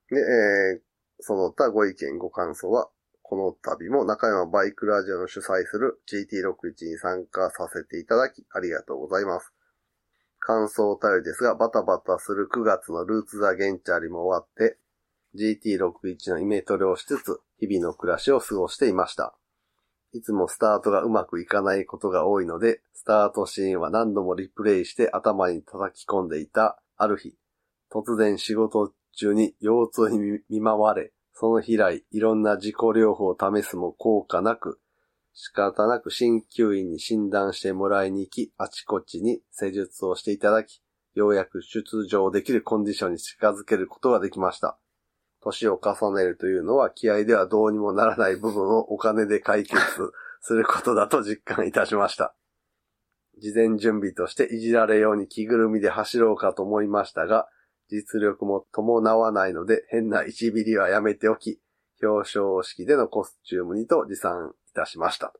[0.09, 0.81] で、えー、
[1.19, 2.89] その他ご意見ご感想は、
[3.21, 9.53] この度も中山バイクラジオの主催する GT61 に参加させていただきありがとうございます。
[10.39, 14.77] 感想お便りですが、バタバタする9月のルーツザゲンチャリも終わって、
[15.35, 19.35] GT61 のイメトレをしつつ、日々の暮らしを過ごしていました。
[20.13, 27.35] いつもスタートがうまくいかないことが多いので、スタートシーンは何度もリプレイして頭に叩き込んでいたある日、
[27.91, 34.79] 突然仕事中に腰痛に見舞われ、その日以来いろんな自己療法を試すも効果なく、
[35.33, 40.83] 仕方なく鍼灸院に診断してもらいに行き、あちこちに施術をしていただき、
[41.15, 44.77] ようやく出場できるコンディションに近づけることができました。
[45.43, 49.77] 年を重ねるというのは気合ではどうにもならない部分をお金で解決
[50.41, 52.35] することだと実感いたしました。
[53.41, 57.47] 事前準備としていじられように着ぐるみで走ろうかと思いましたが、
[57.89, 61.59] 実力も伴わないので変な1ビリはやめておき、
[62.01, 65.33] 表彰式でのコスチュームにと持参いたしました。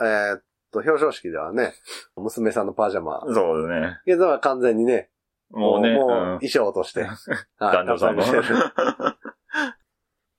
[0.00, 1.74] えーっと、表彰式ではね、
[2.16, 3.22] 娘さんのパジャマ。
[3.32, 4.00] そうだね。
[4.04, 5.10] けどは完全にね、
[5.52, 7.16] もうね、もううん衣装として、 はい
[7.58, 8.22] 男女さんの。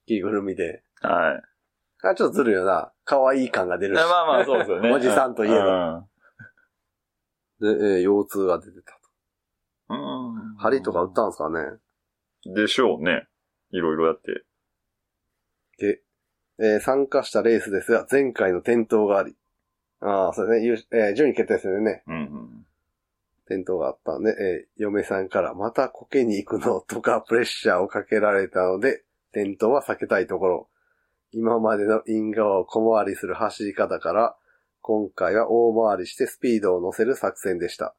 [0.06, 0.84] 着ぐるみで。
[1.02, 1.42] はい。
[2.06, 2.92] あ、ちょっとずるいよな。
[3.06, 4.00] 可愛い感が出るし。
[4.00, 4.92] まあまあ、そうですよね。
[4.92, 6.08] おじさんといえばば。
[7.62, 9.00] で、えー腰痛が出てた
[9.90, 10.36] うん。
[10.36, 10.60] うんと。
[10.62, 11.80] 針とか打ったんですかね。
[12.54, 13.28] でしょうね。
[13.70, 14.44] いろいろやって。
[15.78, 16.02] で、
[16.60, 19.38] えー参加したレースですが、前回の転倒があり。
[20.02, 20.66] ああ、そうですね。
[20.66, 22.43] 優えー順位決定戦でね、うんうん。
[23.46, 30.70] 転倒があったんで、えー嫁さんからまたこけに行くのとかプレッシャーをかけられたので、転倒は避けたいところ。
[31.32, 34.36] 今までのイン側を小回りする走り方から、
[34.82, 37.96] 今回は大回りしてスピードを乗せる作戦でした。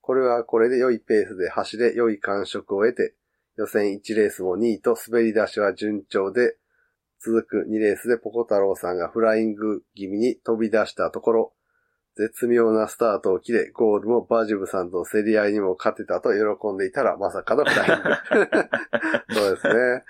[0.00, 3.14] これはこれで良いペースで走れ良い感触を得て、
[3.56, 6.56] 予選1レースも2位と滑り出しは順調で、
[7.20, 11.52] 続く2レースでポコ太郎さんがフライング気味に飛び出したところ、
[12.18, 19.34] 絶妙なスタートを切れ、ゴールもバジブさんとの競り合いにも勝てたと喜んでいたら、まさかのフライング。
[19.34, 20.04] そうですね。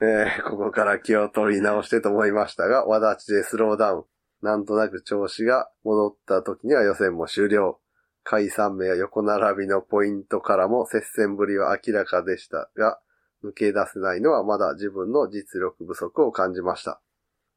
[0.00, 4.04] えーここから気を取り直してと思いましたが、わだちでスローダウン。
[4.44, 7.78] なんとなく調子が戻った時には予選も終了。
[8.24, 13.00] 下位3名や横並びのポイントからも接戦ぶりは明らかでしたが、
[13.44, 17.00] 抜け出せないのはまだ自分の実力不足を感じました。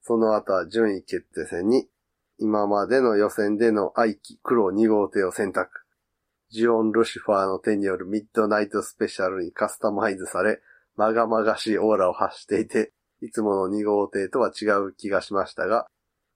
[0.04, 1.90] その後は順位決定戦に、
[2.38, 5.70] 今までの予選での愛機黒2号艇を選択。
[6.50, 10.62] ジオン・ルシファーの手によるミッドナイトスペシャルにカスタマイズされ、
[10.96, 15.88] まがまがしいオーラを発していて、いつもの2号艇とは違う気がしましたが、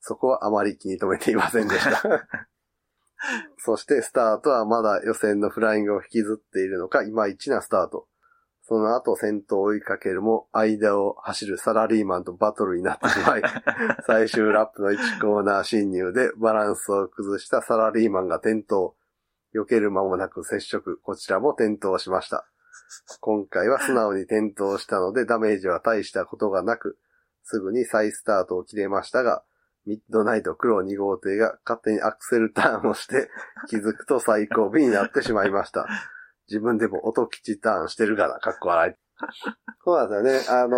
[0.02, 2.02] そこはあまり気に留めていませんでした。
[3.58, 8.09] そしてスタートはまだ予選のフライングを引きずっているのか、いまいちなスタート。
[8.70, 13.42] その後戦闘を追いかけるも、間を走るサラリーマンとバトルになってしまい、
[14.06, 18.94] 最終ラップの1コーナー侵入でバランスを崩したサラリーマンが転倒。
[19.56, 21.00] 避ける間もなく接触。
[21.02, 22.46] こちらも転倒しました。
[23.20, 27.00] 今回は素直に転倒したのでダメージは大したことがなく、
[27.42, 29.44] すぐに再スタートを切れましたが、
[29.88, 33.30] ミッドナイト黒2号艇が勝手にアクセルターンをして、
[33.68, 35.88] 気づくと最後尾になってしまいました。
[36.50, 38.94] 自分でも音吉ターンしてるから、かっこ笑い。
[39.84, 40.64] そうなんですよね。
[40.64, 40.78] あの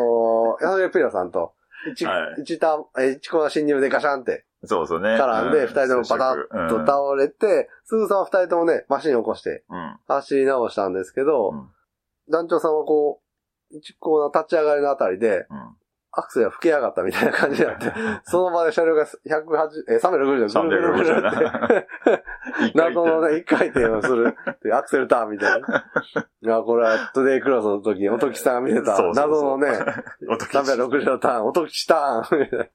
[0.60, 1.54] ー、ヤハゲピラさんと、
[1.92, 5.10] 一、はい一ターン、え一コーナー侵入でガシャンってそうそうね。
[5.16, 10.00] 絡んで、う二人ともパタッと倒れて、すぐさま二人ともね、マシンを起こしてうん。
[10.08, 11.70] 走り直したんですけど、うん
[12.30, 13.22] 団長さんはこ
[13.72, 15.76] う、一コーナー立ち上がりのあたりで、うん。
[16.14, 17.94] アクセルが吹け上がったみたいな感じになって、
[18.26, 19.12] その場で車両が180、
[19.88, 21.32] え、360度ぐるぐるぐるぐるっ
[21.72, 21.88] て、
[22.60, 25.86] 360謎のね、一回転をするっていうアクセルターンみたいな。
[26.44, 29.70] いや、これはトゥデイクロスの時に音木さんが見てた謎のね、
[30.28, 32.66] 音吉360度ターン、音吉ターンみたいな。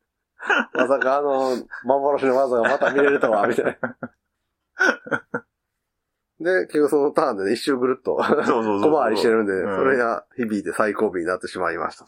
[0.73, 1.51] まさかあの、
[1.85, 3.97] 幻の技がまた見れるとは、みたいな。
[6.41, 8.17] で、結局そのターンでね、一周ぐるっと。
[8.17, 12.07] 小回りしてるんで、うんそれが響いて最後尾になってしまいました。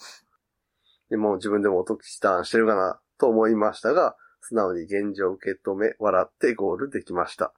[1.10, 7.52] でもう自分でも音吉ターンしてるかなと思いましたが、素直に現状を受け止め、笑ってゴールできました。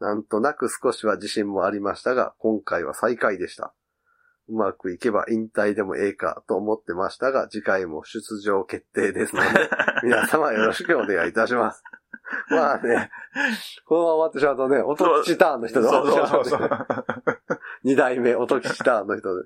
[0.00, 3.74] なんとなく少しは自信もありましたが、今回は最下位でした。
[4.48, 9.48] うまくいけば引退でもええかと思ってましたが、次回も出場決定ですので、
[10.04, 11.82] 皆様よろしくお願いいたします。
[12.50, 13.10] まあね、
[13.86, 17.60] このまま終わってしまうとね、音吉ターンの人で終わってしまうそうそうそう。
[17.84, 19.44] 二代目、音吉ターンの人で。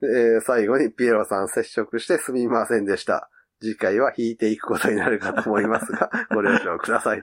[0.00, 3.30] でえー最後にピエロさん接触してすみませんでした。
[3.60, 7.18] 次回は引いていくことになるかと思いますが、 ご了承ください。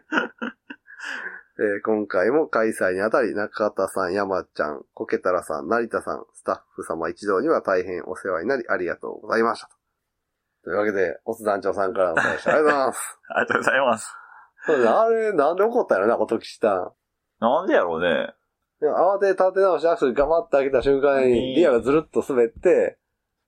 [1.59, 9.69] えー今回も開催にあたり、中田さん、山ちゃん、コケタラさん、成田さん、スタッフ様一同には大変お世話になりありがとうございました。
[10.63, 13.19] というわけで、オス団長さんからのお話ありがとうございます。
[13.29, 14.13] ありがとうございます。
[14.67, 16.91] そうですねあれ、なんで怒ったんやろな、音吉ターン。
[17.39, 18.35] なんでやろうね。
[18.79, 22.97] でも慌てて立て直してアクセル頑張って開けた瞬間に、リアがずるっと滑って、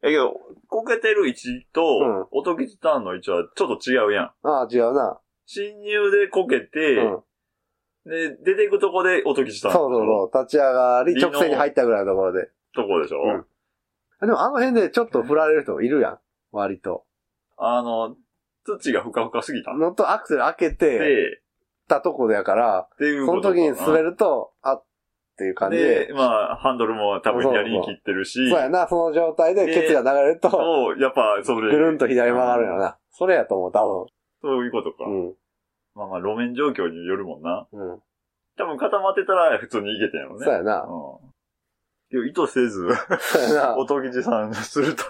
[0.01, 0.33] えけど、
[0.67, 4.25] こけてる位置うんと、音吉ターンの位置はちょっと違うやん。
[4.43, 5.19] ああ、違うな。
[5.45, 7.23] 侵入でこけうて、ん。
[8.05, 9.73] で、出ていくとこで音吉ターン。
[9.73, 10.43] そうそうそう。
[10.43, 12.49] 立ち上がり、直線に入ったぐらいのところで。
[12.73, 13.45] とこでしょ、うん
[14.21, 16.19] でもあの辺でちょっと振られる人いるやん。
[16.51, 17.05] 割と。
[17.57, 18.17] あの、
[18.65, 19.73] 土がふかふかすぎた。
[19.73, 21.41] のとアクセル開けて、で、
[21.87, 24.81] たとこでやから、っていうそのことかな時に滑ると、あ
[25.39, 26.07] っていう感じで。
[26.07, 32.97] で、まあ、ハンドルも多分左に切ってるし、そうやな、その状態ででケツが流れると、と、やっぱ、それ、ぐるんと左曲がるよな。
[33.11, 34.07] それやと思う、多
[34.41, 35.05] そういうことか。
[35.05, 35.33] 分。
[35.95, 37.67] まあまあ、路面状況によるもんな。
[37.71, 37.93] うん。
[37.93, 37.99] うん。
[38.57, 40.43] 多分固まってたら普通にいけてんやろね。
[40.45, 40.81] そうやな。
[40.83, 42.27] うん。
[42.27, 42.87] 意図せず、
[43.19, 43.77] そうやな。
[43.79, 45.03] 音吉さんすると、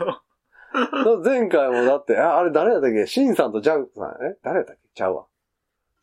[1.23, 3.07] 前回もだって、ああれ誰やったっけ？
[3.07, 4.81] シンさんとジャンクさん、え誰やったっけ？
[4.93, 5.25] ちゃうわ。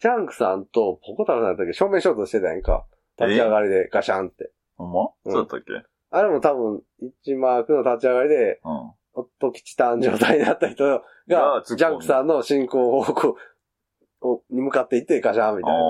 [0.01, 1.73] ジャンクさんとポコタラさんやったっけ？
[1.73, 2.85] 正面衝突してたやんか。
[3.19, 4.51] 立ち上がりでガシャンって。
[4.77, 5.87] ほんま、うんそうだったっけ？
[6.11, 6.83] あれも多分、
[7.27, 8.93] 1マークの立ち上がりで、うん。
[9.19, 11.03] 夫吉ターン状態になった人が
[11.67, 13.37] ジャンクさんの進行方向
[14.21, 15.79] をに向かっていってガシャンみたいな。
[15.79, 15.83] あ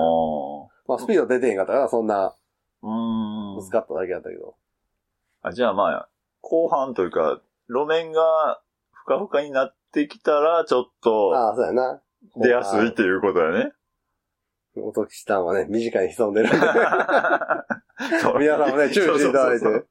[0.87, 2.35] まあスピード出てへんかったから、そんな、あ。
[2.83, 3.69] うーんぶつ。
[3.69, 4.55] かっただけだったけど。
[5.41, 6.09] あじゃあまあ、
[6.39, 8.61] 後半というか、路面が
[8.91, 12.01] ふかふかになってきたら、ちょっとああ、そうやな。
[12.37, 13.73] 出やすいっていうことだね。
[14.81, 16.57] 音吉ターンはね、短いに潜んでるんで。
[18.39, 19.87] 皆さんもね、注意していただいそうそうそうて。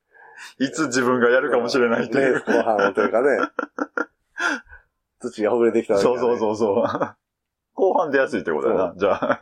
[0.64, 2.52] いつ自分がやるかもしれないっていうレース。
[2.52, 3.28] 後半をというかね。
[5.20, 6.38] 土がほぐれてきたそうそうう。
[6.38, 6.84] そうそう。
[7.74, 8.94] 後半出やすいってことだな。
[8.96, 9.40] じゃあ。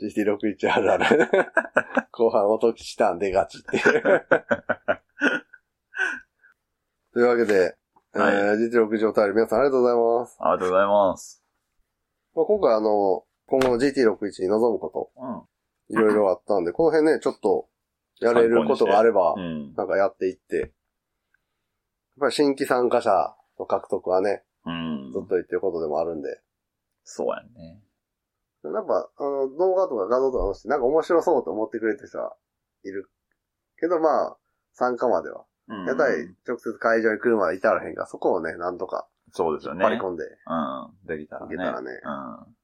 [0.00, 1.28] GT61 あるある。
[2.12, 3.82] 後半音吉ターン出がちっていう。
[7.12, 7.76] というわけで、
[8.12, 10.36] はいえー、GT60 タイル皆さんありがとうございます。
[10.40, 11.42] ありがとうございます。
[12.34, 15.34] まあ、今回あの、今後の GT61 に臨むこうん。
[15.34, 15.48] と、
[15.88, 17.68] いろいろあったんで、この辺ね、ちょっと、
[18.18, 19.74] やれることがあればう、ん。
[19.74, 20.70] なんかやっていって、やっ
[22.20, 25.18] ぱり新規参加者の獲得はね、うんず。
[25.18, 26.40] っと言ってることでもあるんで、
[27.04, 27.82] そうやね。
[28.64, 32.34] なんか、あの、動画とか画像とか載せて、なんか面白そうと思ってくれてる人は
[32.84, 33.10] いる。
[33.78, 34.36] けどまあ、
[34.72, 35.44] 参加までは。
[35.68, 35.86] うん。
[35.86, 39.84] やっぱり、直接会場に来るまで至らへんから、そこをね、なんとか、そうですよね。
[39.84, 41.06] 張り込んで、うん。
[41.06, 41.54] できたらね。
[41.54, 42.56] いけたらねうん。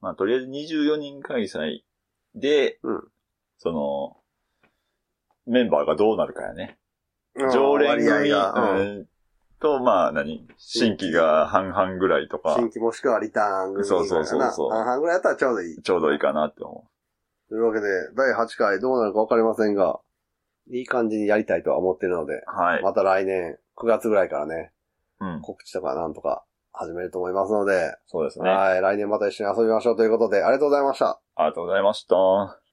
[0.00, 1.80] まあ、とりあえず24人開催
[2.34, 3.02] で、うん
[3.58, 4.16] その、
[5.46, 6.78] メンバーがどうなるかやね。
[7.34, 9.06] うん常連組、割合が、うんうん
[9.60, 15.82] と、まあ何、新規が半々ぐらいとか、新規もしくはリターン組そうそうそうそう半々ぐらいやったらちょうどいい。
[15.82, 16.88] ちょうどいいかなって思
[17.50, 17.86] というわけで、
[18.16, 20.00] 第8回どうなるかわかりませんが、
[20.70, 22.82] いい感じにやりたいとは思ってるので、はい。
[22.82, 24.72] また来年9月ぐらいからね、
[25.20, 25.40] うん。
[25.42, 28.48] 告知とかなんとか始めると思いますので、そうですね。
[28.48, 31.20] あはい、来年また一緒に遊びましょうということで、ありがとうございました。
[31.44, 32.69] りがとうございました。